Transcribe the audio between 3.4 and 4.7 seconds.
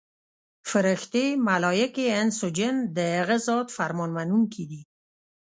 ذات فرمان منونکي